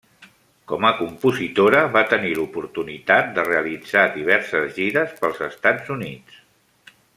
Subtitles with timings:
[0.69, 6.45] Com a compositora va tenir l'oportunitat de realitzar diverses gires pels Estats Units.